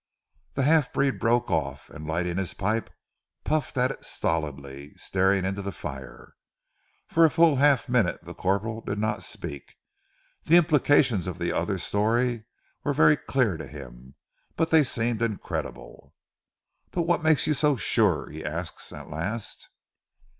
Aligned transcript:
The 0.53 0.63
half 0.63 0.91
breed 0.91 1.19
broke 1.19 1.51
off, 1.51 1.87
and 1.91 2.07
lighting 2.07 2.37
his 2.37 2.55
pipe, 2.55 2.89
puffed 3.43 3.77
at 3.77 3.91
it 3.91 4.03
stolidly, 4.03 4.95
staring 4.95 5.45
into 5.45 5.61
the 5.61 5.71
fire. 5.71 6.33
For 7.07 7.23
a 7.23 7.29
full 7.29 7.57
half 7.57 7.87
minute 7.87 8.19
the 8.25 8.33
corporal 8.33 8.81
did 8.81 8.97
not 8.97 9.21
speak. 9.21 9.75
The 10.45 10.57
implications 10.57 11.27
of 11.27 11.37
the 11.37 11.51
other's 11.53 11.83
story 11.83 12.45
were 12.83 12.93
very 12.95 13.15
clear 13.15 13.57
to 13.57 13.67
him, 13.67 14.15
but 14.55 14.71
they 14.71 14.81
seemed 14.83 15.21
incredible. 15.21 16.15
"But 16.89 17.03
what 17.03 17.21
makes 17.21 17.45
you 17.45 17.53
so 17.53 17.75
sure?" 17.75 18.27
he 18.31 18.43
asked 18.43 18.91
at 18.91 19.07
last. 19.11 19.69